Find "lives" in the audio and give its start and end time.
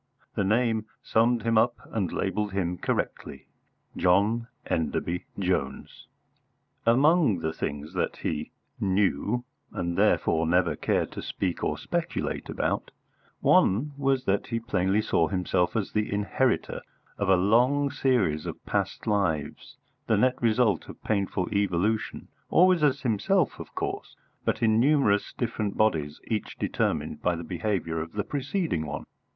19.05-19.77